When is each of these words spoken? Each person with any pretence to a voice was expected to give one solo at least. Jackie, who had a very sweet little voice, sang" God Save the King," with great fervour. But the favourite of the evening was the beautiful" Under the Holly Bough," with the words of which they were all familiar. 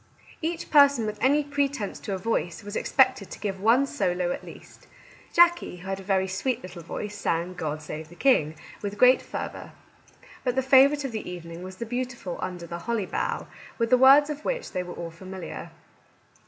Each 0.41 0.67
person 0.71 1.05
with 1.05 1.19
any 1.21 1.43
pretence 1.43 1.99
to 1.99 2.15
a 2.15 2.17
voice 2.17 2.63
was 2.63 2.75
expected 2.75 3.29
to 3.29 3.39
give 3.39 3.61
one 3.61 3.85
solo 3.85 4.31
at 4.31 4.43
least. 4.43 4.87
Jackie, 5.31 5.75
who 5.77 5.87
had 5.87 5.99
a 5.99 6.03
very 6.03 6.27
sweet 6.27 6.63
little 6.63 6.81
voice, 6.81 7.15
sang" 7.15 7.53
God 7.53 7.83
Save 7.83 8.09
the 8.09 8.15
King," 8.15 8.55
with 8.81 8.97
great 8.97 9.21
fervour. 9.21 9.73
But 10.43 10.55
the 10.55 10.63
favourite 10.63 11.05
of 11.05 11.11
the 11.11 11.29
evening 11.29 11.61
was 11.61 11.75
the 11.75 11.85
beautiful" 11.85 12.39
Under 12.41 12.65
the 12.65 12.79
Holly 12.79 13.05
Bough," 13.05 13.45
with 13.77 13.91
the 13.91 13.95
words 13.99 14.31
of 14.31 14.43
which 14.43 14.71
they 14.71 14.81
were 14.81 14.95
all 14.95 15.11
familiar. 15.11 15.69